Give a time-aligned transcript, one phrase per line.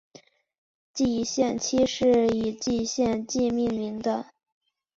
[0.95, 4.31] 蓟县期是以蓟县纪命名的。